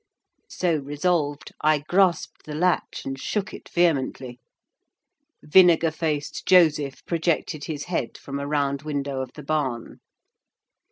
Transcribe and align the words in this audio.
So 0.49 0.77
resolved, 0.77 1.51
I 1.61 1.77
grasped 1.77 2.45
the 2.47 2.55
latch 2.55 3.05
and 3.05 3.19
shook 3.19 3.53
it 3.53 3.69
vehemently. 3.69 4.39
Vinegar 5.43 5.91
faced 5.91 6.47
Joseph 6.47 7.05
projected 7.05 7.65
his 7.65 7.83
head 7.83 8.17
from 8.17 8.39
a 8.39 8.47
round 8.47 8.81
window 8.81 9.21
of 9.21 9.31
the 9.35 9.43
barn. 9.43 9.99